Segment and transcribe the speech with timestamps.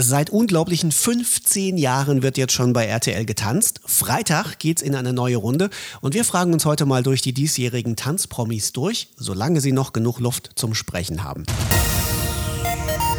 [0.00, 3.80] Seit unglaublichen 15 Jahren wird jetzt schon bei RTL getanzt.
[3.84, 7.96] Freitag geht's in eine neue Runde und wir fragen uns heute mal durch die diesjährigen
[7.96, 11.46] Tanzpromis durch, solange sie noch genug Luft zum Sprechen haben.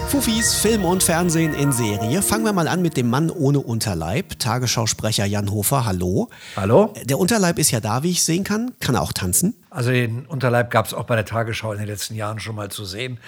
[0.07, 2.21] Fufis, Film und Fernsehen in Serie.
[2.21, 4.39] Fangen wir mal an mit dem Mann ohne Unterleib.
[4.39, 6.29] Tagesschausprecher Jan Hofer, hallo.
[6.55, 6.93] Hallo.
[7.03, 8.71] Der Unterleib ist ja da, wie ich sehen kann.
[8.79, 9.53] Kann er auch tanzen?
[9.69, 12.71] Also den Unterleib gab es auch bei der Tagesschau in den letzten Jahren schon mal
[12.71, 13.19] zu sehen.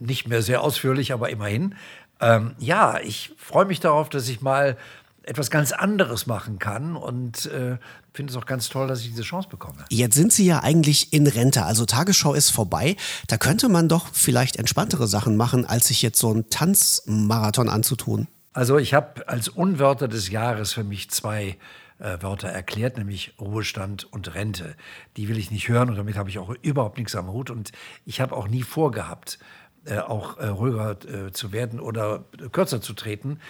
[0.00, 1.76] Nicht mehr sehr ausführlich, aber immerhin.
[2.20, 4.76] Ähm, ja, ich freue mich darauf, dass ich mal
[5.24, 7.78] etwas ganz anderes machen kann und äh,
[8.12, 9.84] finde es auch ganz toll, dass ich diese Chance bekomme.
[9.90, 12.96] Jetzt sind Sie ja eigentlich in Rente, also Tagesschau ist vorbei.
[13.26, 18.28] Da könnte man doch vielleicht entspanntere Sachen machen, als sich jetzt so einen Tanzmarathon anzutun.
[18.52, 21.56] Also ich habe als Unwörter des Jahres für mich zwei
[21.98, 24.76] äh, Wörter erklärt, nämlich Ruhestand und Rente.
[25.16, 27.72] Die will ich nicht hören und damit habe ich auch überhaupt nichts am Hut und
[28.04, 29.38] ich habe auch nie vorgehabt,
[29.86, 33.40] äh, auch äh, ruhiger äh, zu werden oder kürzer zu treten.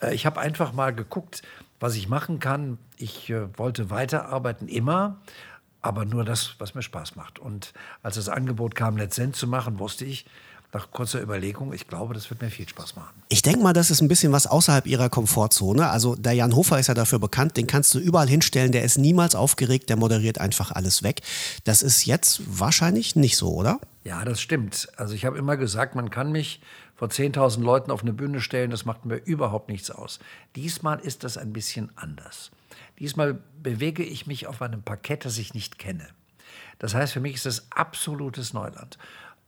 [0.00, 1.42] Äh, ich habe einfach mal geguckt,
[1.80, 2.78] was ich machen kann.
[2.96, 5.20] Ich äh, wollte weiterarbeiten immer,
[5.80, 7.38] aber nur das, was mir Spaß macht.
[7.38, 10.26] Und als das Angebot kam, Let's Dance zu machen, wusste ich,
[10.72, 13.22] nach kurzer Überlegung, ich glaube, das wird mir viel Spaß machen.
[13.30, 15.88] Ich denke mal, das ist ein bisschen was außerhalb Ihrer Komfortzone.
[15.88, 18.98] Also der Jan Hofer ist ja dafür bekannt, den kannst du überall hinstellen, der ist
[18.98, 21.22] niemals aufgeregt, der moderiert einfach alles weg.
[21.64, 23.80] Das ist jetzt wahrscheinlich nicht so, oder?
[24.04, 24.88] Ja, das stimmt.
[24.96, 26.60] Also ich habe immer gesagt, man kann mich
[26.96, 30.18] vor 10.000 Leuten auf eine Bühne stellen, das macht mir überhaupt nichts aus.
[30.54, 32.50] Diesmal ist das ein bisschen anders.
[32.98, 36.08] Diesmal bewege ich mich auf einem Parkett, das ich nicht kenne.
[36.78, 38.98] Das heißt, für mich ist das absolutes Neuland.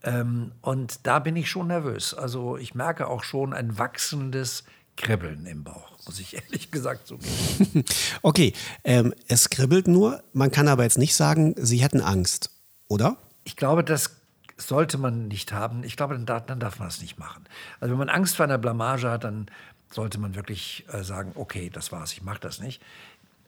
[0.02, 2.14] Ähm, und da bin ich schon nervös.
[2.14, 4.64] Also ich merke auch schon ein wachsendes
[4.96, 7.84] Kribbeln im Bauch, muss ich ehrlich gesagt zugeben.
[8.22, 8.52] okay,
[8.84, 10.22] ähm, es kribbelt nur.
[10.32, 12.50] Man kann aber jetzt nicht sagen, Sie hätten Angst,
[12.88, 13.16] oder?
[13.44, 14.16] Ich glaube, das
[14.56, 15.84] sollte man nicht haben.
[15.84, 17.44] Ich glaube, dann darf, dann darf man das nicht machen.
[17.80, 19.46] Also wenn man Angst vor einer Blamage hat, dann
[19.90, 22.82] sollte man wirklich äh, sagen, okay, das war's, ich mache das nicht.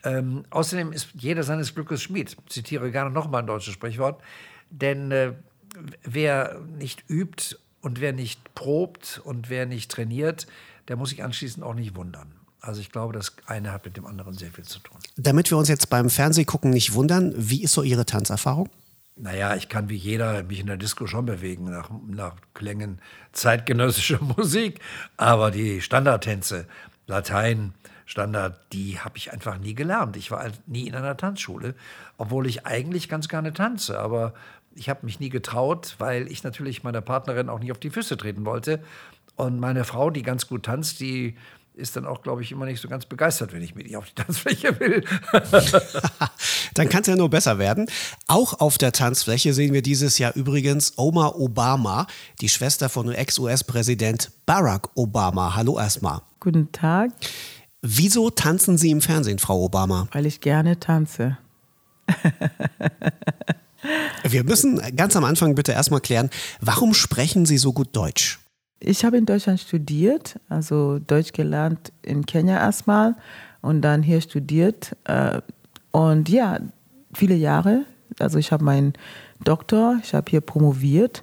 [0.05, 2.31] Ähm, außerdem ist jeder seines Glückes Schmied.
[2.47, 4.21] Ich zitiere gerne nochmal ein deutsches Sprichwort.
[4.71, 5.35] Denn äh,
[6.03, 10.47] wer nicht übt und wer nicht probt und wer nicht trainiert,
[10.89, 12.33] der muss sich anschließend auch nicht wundern.
[12.61, 14.99] Also ich glaube, das eine hat mit dem anderen sehr viel zu tun.
[15.17, 18.69] Damit wir uns jetzt beim Fernsehgucken nicht wundern, wie ist so Ihre Tanzerfahrung?
[19.17, 23.01] Naja, ich kann wie jeder mich in der Disco schon bewegen, nach, nach Klängen
[23.33, 24.81] zeitgenössischer Musik.
[25.17, 26.67] Aber die Standardtänze,
[27.09, 27.75] Latein,
[28.07, 30.17] Standard, die habe ich einfach nie gelernt.
[30.17, 31.75] Ich war nie in einer Tanzschule,
[32.17, 33.99] obwohl ich eigentlich ganz gerne tanze.
[33.99, 34.35] Aber
[34.75, 38.17] ich habe mich nie getraut, weil ich natürlich meiner Partnerin auch nicht auf die Füße
[38.17, 38.83] treten wollte.
[39.37, 41.37] Und meine Frau, die ganz gut tanzt, die
[41.75, 44.07] ist dann auch, glaube ich, immer nicht so ganz begeistert, wenn ich mit ihr auf
[44.07, 45.05] die Tanzfläche will.
[46.75, 47.87] dann kann es ja nur besser werden.
[48.27, 52.07] Auch auf der Tanzfläche sehen wir dieses Jahr übrigens Omar Obama,
[52.41, 55.55] die Schwester von Ex-US-Präsident Barack Obama.
[55.55, 56.21] Hallo erstmal.
[56.41, 57.13] Guten Tag.
[57.81, 60.09] Wieso tanzen Sie im Fernsehen, Frau Obama?
[60.13, 61.39] Weil ich gerne tanze.
[64.23, 68.39] Wir müssen ganz am Anfang bitte erstmal klären, warum sprechen Sie so gut Deutsch?
[68.79, 73.17] Ich habe in Deutschland studiert, also Deutsch gelernt in Kenia erstmal
[73.61, 74.97] und dann hier studiert.
[75.05, 75.41] Äh,
[75.93, 76.59] und ja,
[77.15, 77.85] viele Jahre.
[78.19, 78.95] Also ich habe meinen
[79.45, 81.23] Doktor, ich habe hier promoviert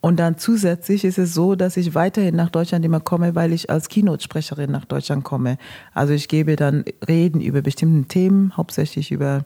[0.00, 3.68] und dann zusätzlich ist es so, dass ich weiterhin nach Deutschland immer komme, weil ich
[3.68, 5.58] als Keynote-Sprecherin nach Deutschland komme.
[5.92, 9.44] Also ich gebe dann Reden über bestimmte Themen, hauptsächlich über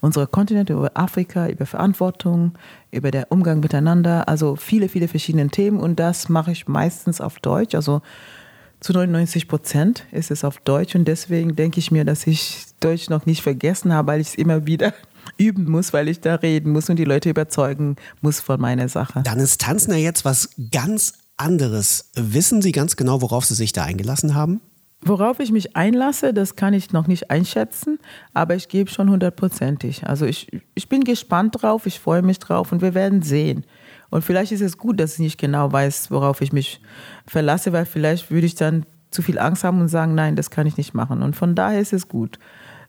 [0.00, 2.52] unsere Kontinente, über Afrika, über Verantwortung,
[2.90, 4.28] über den Umgang miteinander.
[4.28, 7.74] Also viele, viele verschiedene Themen und das mache ich meistens auf Deutsch.
[7.74, 8.02] Also
[8.80, 13.08] zu 99 Prozent ist es auf Deutsch und deswegen denke ich mir, dass ich Deutsch
[13.08, 14.92] noch nicht vergessen habe, weil ich es immer wieder
[15.36, 19.22] üben muss, weil ich da reden muss und die Leute überzeugen muss von meiner Sache.
[19.24, 22.10] Dann ist Tanzen ja jetzt was ganz anderes.
[22.14, 24.60] Wissen Sie ganz genau, worauf Sie sich da eingelassen haben?
[25.06, 27.98] Worauf ich mich einlasse, das kann ich noch nicht einschätzen,
[28.32, 30.06] aber ich gebe schon hundertprozentig.
[30.06, 33.66] Also ich, ich bin gespannt drauf, ich freue mich drauf und wir werden sehen.
[34.08, 36.80] Und vielleicht ist es gut, dass ich nicht genau weiß, worauf ich mich
[37.26, 40.66] verlasse, weil vielleicht würde ich dann zu viel Angst haben und sagen, nein, das kann
[40.66, 41.22] ich nicht machen.
[41.22, 42.38] Und von daher ist es gut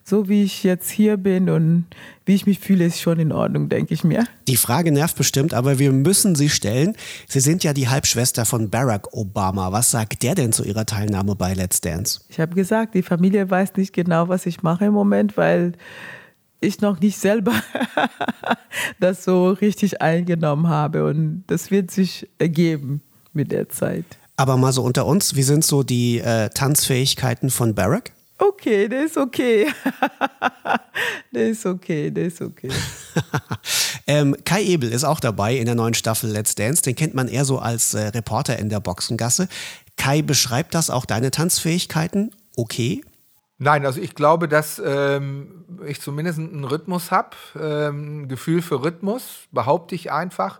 [0.07, 1.85] so wie ich jetzt hier bin und
[2.25, 4.25] wie ich mich fühle, ist schon in Ordnung, denke ich mir.
[4.47, 6.95] Die Frage nervt bestimmt, aber wir müssen sie stellen.
[7.27, 9.71] Sie sind ja die Halbschwester von Barack Obama.
[9.71, 12.21] Was sagt der denn zu Ihrer Teilnahme bei Let's Dance?
[12.29, 15.73] Ich habe gesagt, die Familie weiß nicht genau, was ich mache im Moment, weil
[16.61, 17.53] ich noch nicht selber
[18.99, 21.05] das so richtig eingenommen habe.
[21.07, 23.01] Und das wird sich ergeben
[23.33, 24.05] mit der Zeit.
[24.37, 28.11] Aber mal so unter uns, wie sind so die äh, Tanzfähigkeiten von Barack?
[28.37, 29.71] Okay, der ist okay.
[31.31, 32.69] der ist okay, der ist okay.
[34.07, 36.81] ähm, Kai Ebel ist auch dabei in der neuen Staffel Let's Dance.
[36.81, 39.47] Den kennt man eher so als äh, Reporter in der Boxengasse.
[39.97, 42.31] Kai, beschreibt das auch deine Tanzfähigkeiten?
[42.55, 43.03] Okay.
[43.57, 48.83] Nein, also ich glaube, dass ähm, ich zumindest einen Rhythmus habe, ähm, ein Gefühl für
[48.83, 50.59] Rhythmus, behaupte ich einfach.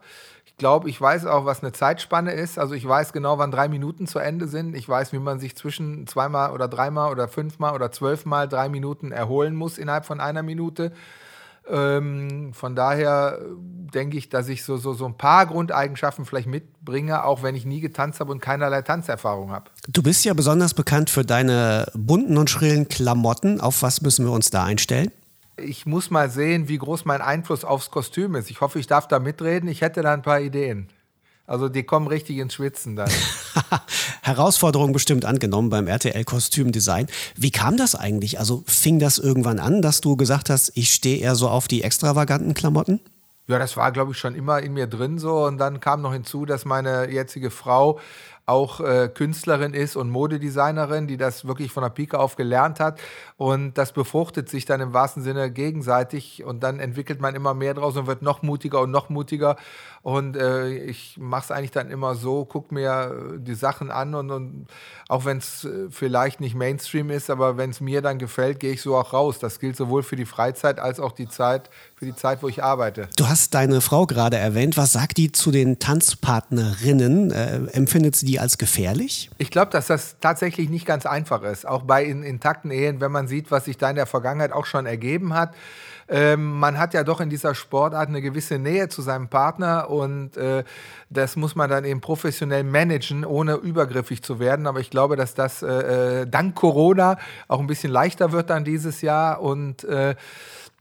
[0.55, 2.57] Ich glaube, ich weiß auch, was eine Zeitspanne ist.
[2.57, 4.73] Also ich weiß genau, wann drei Minuten zu Ende sind.
[4.73, 9.11] Ich weiß, wie man sich zwischen zweimal oder dreimal oder fünfmal oder zwölfmal drei Minuten
[9.11, 10.93] erholen muss innerhalb von einer Minute.
[11.69, 17.25] Ähm, von daher denke ich, dass ich so, so, so ein paar Grundeigenschaften vielleicht mitbringe,
[17.25, 19.69] auch wenn ich nie getanzt habe und keinerlei Tanzerfahrung habe.
[19.89, 23.59] Du bist ja besonders bekannt für deine bunten und schrillen Klamotten.
[23.59, 25.11] Auf was müssen wir uns da einstellen?
[25.57, 28.49] Ich muss mal sehen, wie groß mein Einfluss aufs Kostüm ist.
[28.49, 29.69] Ich hoffe, ich darf da mitreden.
[29.69, 30.89] Ich hätte da ein paar Ideen.
[31.47, 33.09] Also die kommen richtig ins Schwitzen dann.
[34.23, 37.07] Herausforderung bestimmt angenommen beim RTL Kostümdesign.
[37.35, 38.39] Wie kam das eigentlich?
[38.39, 41.83] Also fing das irgendwann an, dass du gesagt hast, ich stehe eher so auf die
[41.83, 42.99] extravaganten Klamotten?
[43.47, 45.45] Ja, das war, glaube ich, schon immer in mir drin so.
[45.45, 47.99] Und dann kam noch hinzu, dass meine jetzige Frau
[48.45, 52.99] auch äh, Künstlerin ist und Modedesignerin, die das wirklich von der Pike auf gelernt hat.
[53.37, 56.43] Und das befruchtet sich dann im wahrsten Sinne gegenseitig.
[56.43, 59.55] Und dann entwickelt man immer mehr draus und wird noch mutiger und noch mutiger.
[60.03, 64.13] Und äh, ich mache es eigentlich dann immer so, gucke mir äh, die Sachen an
[64.13, 64.67] und, und
[65.09, 68.73] auch wenn es äh, vielleicht nicht Mainstream ist, aber wenn es mir dann gefällt, gehe
[68.73, 69.39] ich so auch raus.
[69.39, 72.63] Das gilt sowohl für die Freizeit als auch die Zeit, für die Zeit, wo ich
[72.63, 73.09] arbeite.
[73.17, 74.77] Du hast deine Frau gerade erwähnt.
[74.77, 77.31] Was sagt die zu den Tanzpartnerinnen?
[77.31, 79.29] Äh, empfindet sie die als gefährlich?
[79.37, 81.67] Ich glaube, dass das tatsächlich nicht ganz einfach ist.
[81.67, 84.65] Auch bei in, intakten Ehen, wenn man sieht, was sich da in der Vergangenheit auch
[84.65, 85.53] schon ergeben hat.
[86.07, 90.37] Ähm, man hat ja doch in dieser Sportart eine gewisse Nähe zu seinem Partner und
[90.37, 90.63] äh,
[91.09, 94.67] das muss man dann eben professionell managen, ohne übergriffig zu werden.
[94.67, 97.17] Aber ich glaube, dass das äh, äh dank Corona
[97.47, 100.15] auch ein bisschen leichter wird dann dieses Jahr und äh,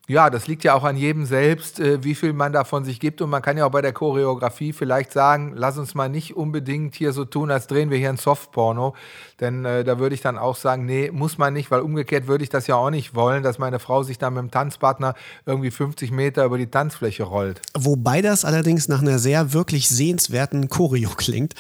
[0.06, 3.22] ja, das liegt ja auch an jedem selbst, äh, wie viel man davon sich gibt.
[3.22, 6.94] Und man kann ja auch bei der Choreografie vielleicht sagen, lass uns mal nicht unbedingt
[6.94, 8.94] hier so tun, als drehen wir hier ein Softporno.
[9.40, 12.44] Denn äh, da würde ich dann auch sagen, nee, muss man nicht, weil umgekehrt würde
[12.44, 15.14] ich das ja auch nicht wollen, dass meine Frau sich dann mit dem Tanzpartner
[15.46, 17.62] irgendwie 50 Meter über die Tanzfläche rollt.
[17.74, 21.54] Wobei das allerdings nach einer sehr wirklich sehenswerten Choreo klingt.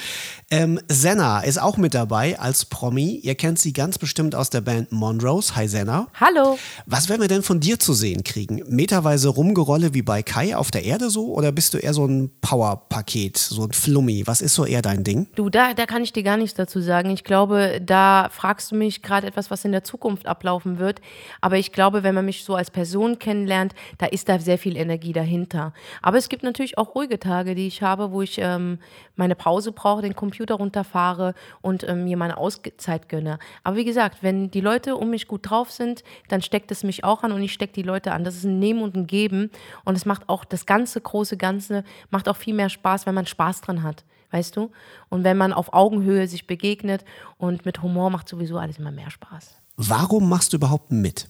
[0.50, 3.20] Ähm, Senna ist auch mit dabei als Promi.
[3.22, 5.56] Ihr kennt sie ganz bestimmt aus der Band Monrose.
[5.56, 6.08] Hi Senna.
[6.20, 6.58] Hallo.
[6.84, 8.62] Was werden wir denn von dir zu sehen kriegen?
[8.66, 12.32] Meterweise Rumgerolle wie bei Kai auf der Erde so oder bist du eher so ein
[12.40, 14.26] Powerpaket, so ein Flummi?
[14.26, 15.28] Was ist so eher dein Ding?
[15.36, 17.10] Du, da, da kann ich dir gar nichts dazu sagen.
[17.10, 21.00] Ich glaube, da fragst du mich gerade etwas, was in der Zukunft ablaufen wird.
[21.40, 24.76] Aber ich glaube, wenn man mich so als Person kennenlernt, da ist da sehr viel
[24.76, 25.72] Energie dahinter.
[26.02, 28.78] Aber es gibt natürlich auch ruhige Tage, die ich habe, wo ich ähm,
[29.14, 33.38] meine Pause brauche, den Computer runterfahre und ähm, mir meine Auszeit gönne.
[33.62, 37.04] Aber wie gesagt, wenn die Leute um mich gut drauf sind, dann steckt es mich
[37.04, 38.23] auch an und ich stecke die Leute an.
[38.24, 39.50] Das ist ein Nehmen und ein Geben
[39.84, 43.26] und es macht auch das ganze große Ganze macht auch viel mehr Spaß, wenn man
[43.26, 44.70] Spaß dran hat, weißt du?
[45.08, 47.04] Und wenn man auf Augenhöhe sich begegnet
[47.38, 49.60] und mit Humor macht sowieso alles immer mehr Spaß.
[49.76, 51.28] Warum machst du überhaupt mit?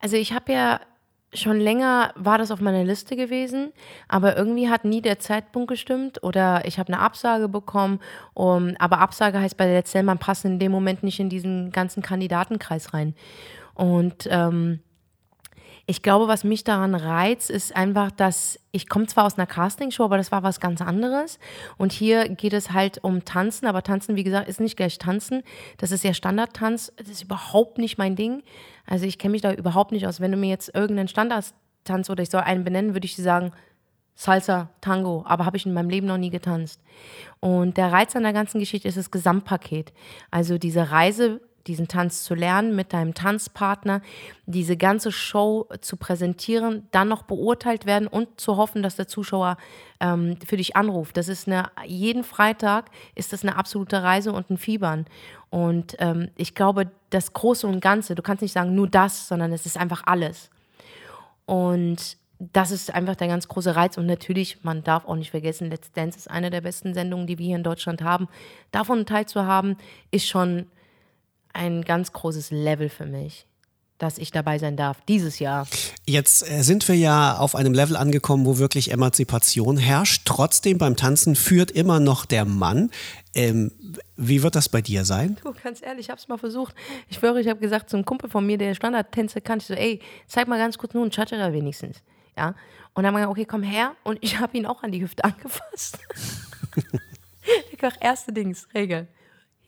[0.00, 0.80] Also ich habe ja
[1.34, 3.72] schon länger war das auf meiner Liste gewesen,
[4.08, 8.00] aber irgendwie hat nie der Zeitpunkt gestimmt oder ich habe eine Absage bekommen.
[8.34, 11.70] Um, aber Absage heißt bei der Zell, man passt in dem Moment nicht in diesen
[11.72, 13.14] ganzen Kandidatenkreis rein.
[13.74, 14.80] Und ähm,
[15.86, 20.04] ich glaube, was mich daran reizt, ist einfach, dass ich komme zwar aus einer Castingshow,
[20.04, 21.38] aber das war was ganz anderes.
[21.76, 25.42] Und hier geht es halt um Tanzen, aber Tanzen, wie gesagt, ist nicht gleich Tanzen.
[25.78, 26.92] Das ist ja Standardtanz.
[26.96, 28.42] Das ist überhaupt nicht mein Ding.
[28.86, 30.20] Also ich kenne mich da überhaupt nicht aus.
[30.20, 33.52] Wenn du mir jetzt irgendeinen Standardtanz oder ich soll einen benennen, würde ich sagen,
[34.14, 36.80] Salsa, Tango, aber habe ich in meinem Leben noch nie getanzt.
[37.40, 39.92] Und der Reiz an der ganzen Geschichte ist das Gesamtpaket.
[40.30, 44.02] Also diese Reise diesen Tanz zu lernen mit deinem Tanzpartner,
[44.46, 49.56] diese ganze Show zu präsentieren, dann noch beurteilt werden und zu hoffen, dass der Zuschauer
[50.00, 51.16] ähm, für dich anruft.
[51.16, 55.06] Das ist eine, jeden Freitag ist das eine absolute Reise und ein Fiebern.
[55.50, 59.52] Und ähm, ich glaube, das Große und Ganze, du kannst nicht sagen nur das, sondern
[59.52, 60.50] es ist einfach alles.
[61.46, 62.16] Und
[62.52, 63.96] das ist einfach der ganz große Reiz.
[63.98, 67.38] Und natürlich, man darf auch nicht vergessen, Let's Dance ist eine der besten Sendungen, die
[67.38, 68.28] wir hier in Deutschland haben.
[68.72, 69.76] Davon teilzuhaben,
[70.10, 70.66] ist schon
[71.52, 73.46] ein ganz großes Level für mich
[74.02, 75.64] dass ich dabei sein darf, dieses Jahr.
[76.08, 80.22] Jetzt äh, sind wir ja auf einem Level angekommen, wo wirklich Emanzipation herrscht.
[80.24, 82.90] Trotzdem beim Tanzen führt immer noch der Mann.
[83.32, 83.70] Ähm,
[84.16, 85.36] wie wird das bei dir sein?
[85.44, 86.74] Du, ganz ehrlich, ich habe es mal versucht.
[87.08, 90.00] Ich schwöre, ich habe gesagt zum Kumpel von mir, der Standardtänze kann, ich so, ey,
[90.26, 91.98] zeig mal ganz kurz nur einen Cha-Cha wenigstens.
[92.36, 92.56] Ja?
[92.94, 93.94] Und dann haben wir gesagt, okay, komm her.
[94.02, 96.00] Und ich habe ihn auch an die Hüfte angefasst.
[97.70, 99.06] ich dachte, erste Dings, Regel.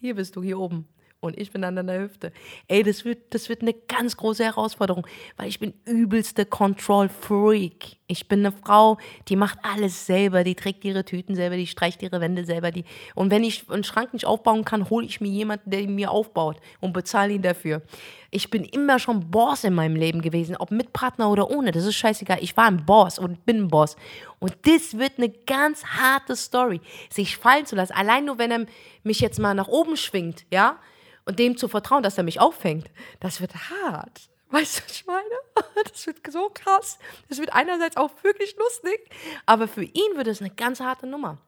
[0.01, 0.89] Hier bist du, hier oben.
[1.25, 2.33] Und ich bin an deiner Hüfte.
[2.69, 7.97] Ey, das wird, das wird eine ganz große Herausforderung, weil ich bin übelste Control Freak.
[8.07, 12.03] Ich bin eine Frau, die macht alles selber, die trägt ihre Tüten selber, die streicht
[12.03, 15.31] ihre Wände selber, die und wenn ich einen Schrank nicht aufbauen kann, hole ich mir
[15.31, 17.83] jemanden, der ihn mir aufbaut und bezahle ihn dafür.
[18.31, 21.85] Ich bin immer schon Boss in meinem Leben gewesen, ob mit Partner oder ohne, das
[21.85, 22.39] ist scheißegal.
[22.41, 23.97] Ich war ein Boss und bin ein Boss.
[24.41, 27.93] Und das wird eine ganz harte Story, sich fallen zu lassen.
[27.93, 28.67] Allein nur, wenn er
[29.05, 30.79] mich jetzt mal nach oben schwingt, ja,
[31.25, 32.91] und dem zu vertrauen, dass er mich auffängt,
[33.21, 34.29] das wird hart.
[34.51, 35.23] Weißt du, was ich meine?
[35.93, 36.99] Das wird so krass.
[37.29, 39.11] Das wird einerseits auch wirklich lustig,
[39.47, 41.39] aber für ihn wird es eine ganz harte Nummer.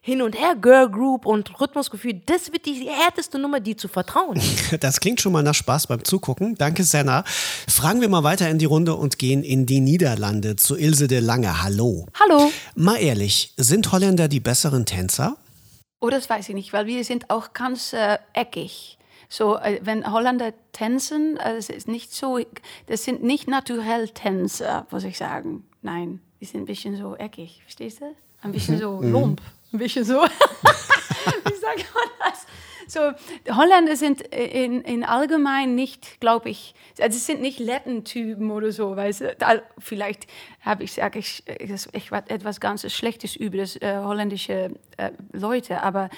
[0.00, 4.40] Hin und her, Girl Group und Rhythmusgefühl, das wird die härteste Nummer, die zu vertrauen.
[4.80, 6.56] Das klingt schon mal nach Spaß beim Zugucken.
[6.56, 7.24] Danke, Senna.
[7.68, 11.20] Fragen wir mal weiter in die Runde und gehen in die Niederlande zu Ilse de
[11.20, 11.62] Lange.
[11.62, 12.06] Hallo.
[12.20, 12.50] Hallo.
[12.74, 15.36] Mal ehrlich, sind Holländer die besseren Tänzer?
[16.00, 18.98] Oh, das weiß ich nicht, weil wir sind auch ganz äh, eckig.
[19.28, 22.38] So, äh, wenn Holländer tänzen, äh, das ist nicht so,
[22.86, 25.64] das sind nicht naturell Tänzer, muss ich sagen.
[25.82, 28.14] Nein, die sind ein bisschen so eckig, verstehst du?
[28.42, 29.40] Ein bisschen so lump,
[29.72, 32.46] ein bisschen so, wie sagt man das?
[32.88, 33.00] So,
[33.52, 38.94] Holländer sind in, in allgemein nicht, glaube ich, also es sind nicht Lettentypen oder so,
[38.94, 39.34] weißt du?
[39.36, 40.28] Da, vielleicht
[40.60, 46.10] habe ich, sage ich, echt etwas ganz Schlechtes über das äh, holländische äh, Leute, aber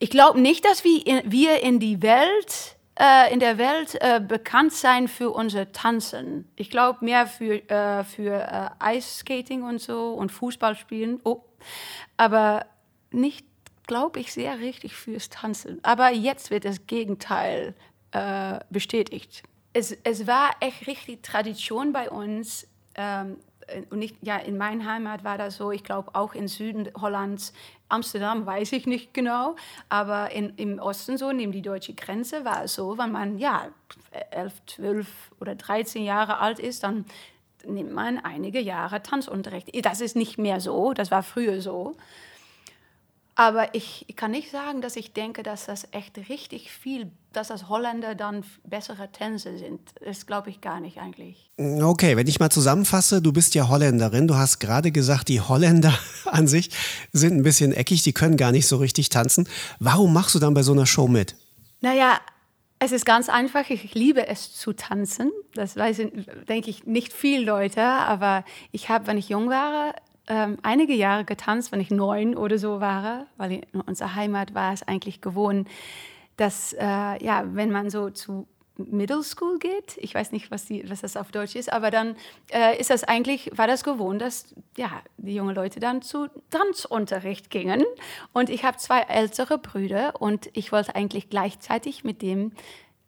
[0.00, 4.20] ich glaube nicht, dass wir in, wir in die Welt äh, in der Welt äh,
[4.20, 6.50] bekannt sein für unser Tanzen.
[6.56, 11.20] Ich glaube mehr für, äh, für äh, Eiskating und so und Fußballspielen.
[11.24, 11.42] Oh.
[12.16, 12.66] Aber
[13.10, 13.46] nicht,
[13.86, 15.78] glaube ich, sehr richtig fürs Tanzen.
[15.82, 17.74] Aber jetzt wird das Gegenteil
[18.10, 19.44] äh, bestätigt.
[19.72, 22.66] Es, es war echt richtig Tradition bei uns.
[22.96, 23.36] Ähm,
[23.90, 27.52] und nicht, ja, in meiner Heimat war das so, ich glaube auch im Süden Hollands,
[27.88, 29.56] Amsterdam weiß ich nicht genau,
[29.88, 33.68] aber in, im Osten so, neben die deutsche Grenze, war es so, wenn man ja
[34.30, 35.06] 11, 12
[35.40, 37.06] oder 13 Jahre alt ist, dann
[37.64, 39.84] nimmt man einige Jahre Tanzunterricht.
[39.84, 41.96] Das ist nicht mehr so, das war früher so.
[43.40, 47.46] Aber ich, ich, kann nicht sagen, dass ich denke, dass das echt richtig viel, dass
[47.46, 49.78] das Holländer dann bessere Tänze sind.
[50.04, 51.48] Das glaube ich gar nicht eigentlich.
[51.56, 54.26] Okay, wenn ich mal zusammenfasse, du bist ja Holländerin.
[54.26, 56.70] Du hast gerade gesagt, die Holländer an sich
[57.12, 59.48] sind ein bisschen eckig, die können gar nicht so richtig tanzen.
[59.78, 61.36] Warum machst du dann bei so einer Show mit?
[61.80, 62.18] Naja,
[62.80, 63.70] es ist ganz einfach.
[63.70, 65.30] Ich liebe es zu tanzen.
[65.54, 65.98] Das weiß,
[66.48, 67.82] denke ich, nicht viele Leute.
[67.82, 69.94] Aber ich habe, wenn ich jung war,
[70.28, 74.72] ähm, einige Jahre getanzt, wenn ich neun oder so war, weil in unserer Heimat war
[74.72, 75.68] es eigentlich gewohnt,
[76.36, 78.46] dass, äh, ja, wenn man so zu
[78.78, 82.14] Middle School geht, ich weiß nicht, was, die, was das auf Deutsch ist, aber dann
[82.52, 87.50] äh, ist das eigentlich, war das gewohnt, dass ja, die jungen Leute dann zu Tanzunterricht
[87.50, 87.84] gingen.
[88.32, 92.52] Und ich habe zwei ältere Brüder und ich wollte eigentlich gleichzeitig mit dem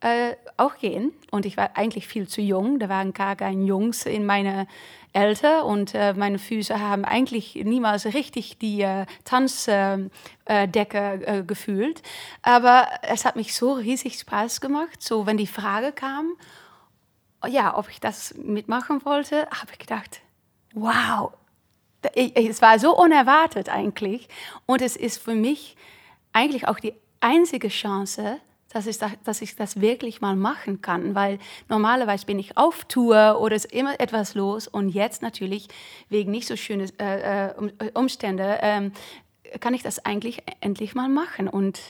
[0.00, 1.12] äh, auch gehen.
[1.30, 2.78] Und ich war eigentlich viel zu jung.
[2.78, 4.66] Da waren gar keine Jungs in meiner
[5.12, 10.10] Alter und äh, meine Füße haben eigentlich niemals richtig die äh, Tanzdecke
[10.46, 12.02] äh, äh, gefühlt.
[12.42, 15.02] Aber es hat mich so riesig Spaß gemacht.
[15.02, 16.36] So, wenn die Frage kam,
[17.46, 20.20] ja, ob ich das mitmachen wollte, habe ich gedacht,
[20.74, 21.32] wow,
[22.14, 24.28] es war so unerwartet eigentlich.
[24.66, 25.76] Und es ist für mich
[26.32, 28.40] eigentlich auch die einzige Chance,
[28.72, 32.84] dass ich, das, dass ich das wirklich mal machen kann, weil normalerweise bin ich auf
[32.84, 35.68] Tour oder ist immer etwas los und jetzt natürlich
[36.08, 37.54] wegen nicht so schönen äh, äh,
[37.94, 38.92] Umstände ähm,
[39.60, 41.80] kann ich das eigentlich endlich mal machen und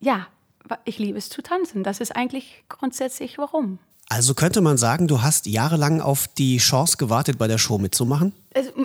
[0.00, 0.26] ja,
[0.84, 1.84] ich liebe es zu tanzen.
[1.84, 3.78] Das ist eigentlich grundsätzlich warum.
[4.08, 8.34] Also könnte man sagen, du hast jahrelang auf die Chance gewartet, bei der Show mitzumachen?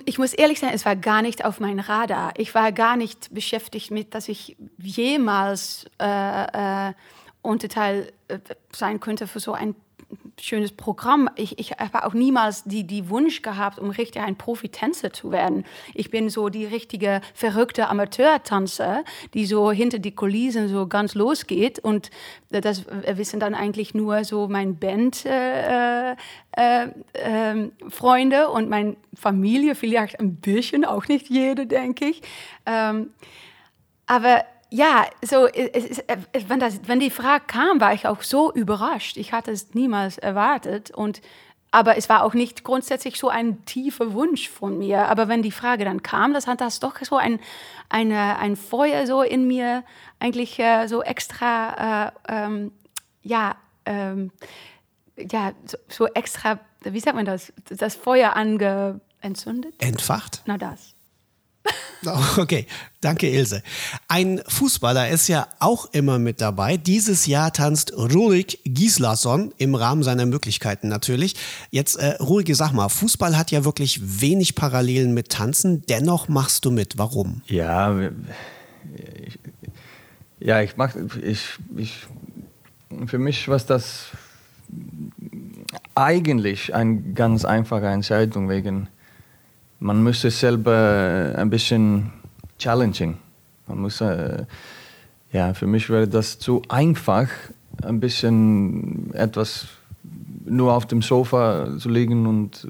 [0.05, 2.33] Ich muss ehrlich sein, es war gar nicht auf mein Radar.
[2.37, 6.93] Ich war gar nicht beschäftigt mit, dass ich jemals äh, äh,
[7.41, 8.39] Unterteil äh,
[8.72, 9.75] sein könnte für so ein
[10.39, 11.29] schönes Programm.
[11.36, 15.65] Ich, ich habe auch niemals die, die Wunsch gehabt, um richtig ein Profitänzer zu werden.
[15.93, 19.03] Ich bin so die richtige verrückte Amateurtanzer,
[19.34, 21.79] die so hinter die Kulissen so ganz losgeht.
[21.79, 22.10] Und
[22.50, 30.19] das wissen dann eigentlich nur so mein Band äh, äh, äh, und meine Familie, vielleicht
[30.19, 32.22] ein bisschen, auch nicht jede, denke ich.
[32.65, 33.12] Ähm,
[34.08, 35.99] aber ja, so, es,
[36.31, 39.17] es, wenn, das, wenn die Frage kam, war ich auch so überrascht.
[39.17, 40.91] Ich hatte es niemals erwartet.
[40.91, 41.21] Und,
[41.71, 45.07] aber es war auch nicht grundsätzlich so ein tiefer Wunsch von mir.
[45.07, 47.39] Aber wenn die Frage dann kam, das hat das doch so ein,
[47.89, 49.83] eine, ein Feuer so in mir
[50.19, 52.71] eigentlich äh, so extra, äh, ähm,
[53.23, 54.31] ja, ähm,
[55.17, 59.73] ja, so, so, extra, wie sagt man das, das Feuer ange entzündet?
[59.79, 60.43] Entfacht?
[60.45, 60.93] Na das.
[62.37, 62.65] Okay,
[63.01, 63.61] danke Ilse.
[64.07, 66.77] Ein Fußballer ist ja auch immer mit dabei.
[66.77, 71.35] Dieses Jahr tanzt Rurik Gislason im Rahmen seiner Möglichkeiten natürlich.
[71.71, 75.83] Jetzt, äh, Rurik, sag mal, Fußball hat ja wirklich wenig Parallelen mit Tanzen.
[75.87, 76.97] Dennoch machst du mit.
[76.97, 77.41] Warum?
[77.47, 77.99] Ja,
[79.25, 79.39] ich,
[80.39, 81.41] ja, ich mach, ich,
[81.75, 82.07] ich,
[83.05, 84.07] für mich war das
[85.95, 88.87] eigentlich eine ganz einfache Entscheidung wegen
[89.79, 92.12] man müsste selber ein bisschen
[92.57, 93.17] challenging.
[93.67, 94.45] Man muss, äh,
[95.31, 97.29] ja, für mich wäre das zu einfach,
[97.83, 99.67] ein bisschen etwas
[100.45, 102.67] nur auf dem Sofa zu liegen und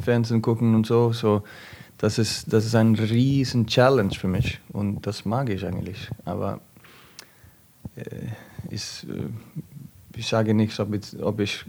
[0.00, 1.12] Fernsehen gucken und so.
[1.12, 1.42] so
[1.96, 6.08] das, ist, das ist ein riesen Challenge für mich und das mag ich eigentlich.
[6.24, 6.60] Aber
[7.96, 9.28] äh, ist, äh,
[10.16, 11.64] ich sage nicht, ob ich, ob ich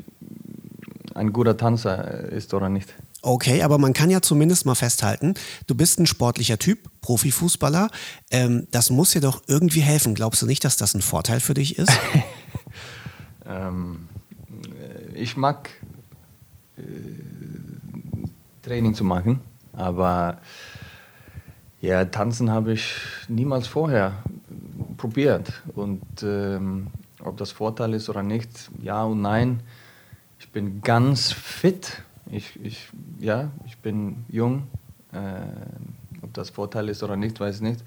[1.16, 2.94] ein guter Tanzer ist oder nicht.
[3.22, 5.34] Okay, aber man kann ja zumindest mal festhalten,
[5.68, 7.90] du bist ein sportlicher Typ, Profifußballer.
[8.32, 10.16] Ähm, das muss dir doch irgendwie helfen.
[10.16, 11.92] Glaubst du nicht, dass das ein Vorteil für dich ist?
[13.46, 14.08] ähm,
[15.14, 15.70] ich mag
[16.78, 16.82] äh,
[18.62, 19.42] Training zu machen,
[19.74, 20.40] aber
[21.82, 22.94] ja, tanzen habe ich
[23.28, 24.24] niemals vorher
[24.98, 25.52] probiert.
[25.76, 26.88] Und ähm,
[27.22, 29.62] ob das Vorteil ist oder nicht, ja und nein.
[30.40, 32.88] Ich bin ganz fit ich, ich,
[33.20, 34.68] ja, ich bin jung.
[35.12, 35.42] Äh,
[36.22, 37.84] ob das Vorteil ist oder nicht, weiß ich nicht.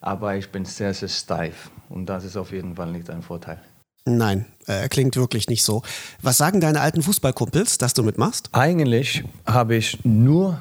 [0.00, 1.70] Aber ich bin sehr, sehr steif.
[1.88, 3.60] Und das ist auf jeden Fall nicht ein Vorteil.
[4.04, 5.82] Nein, äh, klingt wirklich nicht so.
[6.22, 8.48] Was sagen deine alten Fußballkumpels, dass du mitmachst?
[8.52, 10.60] Eigentlich habe ich nur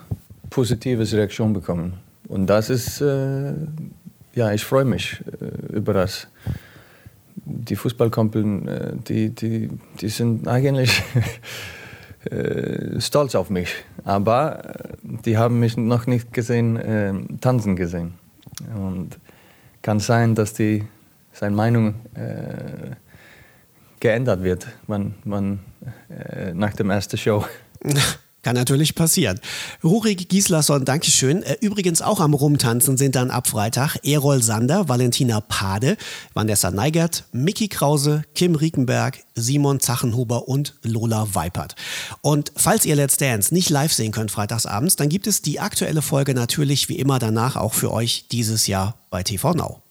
[0.50, 1.94] positives Reaktion bekommen.
[2.28, 3.54] Und das ist, äh,
[4.34, 6.28] ja, ich freue mich äh, über das.
[7.46, 9.70] Die Fußballkumpeln, äh, die, die,
[10.02, 11.02] die sind eigentlich
[12.32, 13.74] äh, stolz auf mich.
[14.04, 14.74] Aber äh,
[15.26, 18.14] die haben mich noch nicht gesehen, äh, tanzen gesehen.
[18.76, 19.18] Und
[19.82, 20.84] kann sein, dass die
[21.32, 22.96] seine Meinung äh,
[24.00, 25.60] geändert wird, man, man,
[26.10, 27.46] äh, nach dem ersten Show.
[28.48, 29.42] Kann natürlich passieren.
[29.84, 31.44] Rurik Gislason, Dankeschön.
[31.44, 35.98] Äh, übrigens auch am Rumtanzen sind dann ab Freitag Erol Sander, Valentina Pade,
[36.34, 41.76] Vanessa Neigert, Mickey Krause, Kim Riekenberg, Simon Zachenhuber und Lola Weipert.
[42.22, 46.02] Und falls ihr Let's Dance nicht live sehen könnt freitagsabends, dann gibt es die aktuelle
[46.02, 49.87] Folge natürlich wie immer danach auch für euch dieses Jahr bei TV Now.